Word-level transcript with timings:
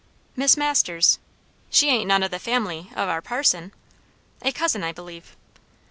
"Miss 0.35 0.57
Masters." 0.57 1.19
"She 1.69 1.87
ain't 1.89 2.07
none 2.07 2.23
o' 2.23 2.27
the 2.27 2.39
family 2.39 2.89
o' 2.97 3.03
our 3.03 3.21
parson?" 3.21 3.71
"A 4.41 4.51
cousin, 4.51 4.83
I 4.83 4.91
believe." 4.91 5.35